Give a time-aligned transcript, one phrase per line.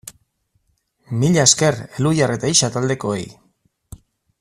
[1.25, 3.25] Mila esker Elhuyar eta Ixa taldekoei!